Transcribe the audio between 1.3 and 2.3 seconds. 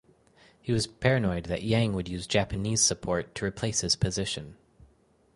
that Yang would use